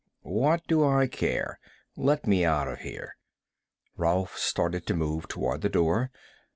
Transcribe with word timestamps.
"What 0.23 0.65
do 0.67 0.83
I 0.83 1.05
care? 1.05 1.59
Let 1.95 2.25
me 2.25 2.43
out 2.43 2.67
of 2.67 2.79
here." 2.79 3.17
Rolf 3.95 4.35
started 4.35 4.87
to 4.87 4.95
move 4.95 5.27
toward 5.27 5.61
the 5.61 5.69
door. 5.69 6.09